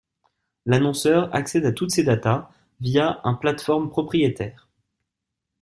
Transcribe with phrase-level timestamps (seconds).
[0.65, 4.67] L'annonceur accède à toutes ces data via un plateforme propriétaire.